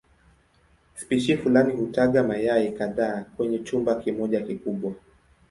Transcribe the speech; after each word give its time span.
Spishi 0.95 1.37
fulani 1.37 1.73
hutaga 1.73 2.23
mayai 2.23 2.71
kadhaa 2.71 3.23
kwenye 3.37 3.59
chumba 3.59 3.95
kimoja 3.95 4.41
kikubwa. 4.41 4.93